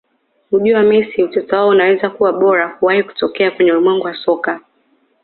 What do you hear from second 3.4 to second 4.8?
kwenye ulimwengu wa soka